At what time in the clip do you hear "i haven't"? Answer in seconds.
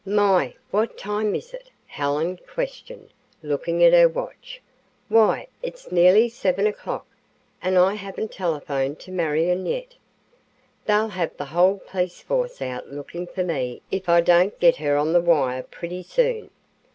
7.77-8.31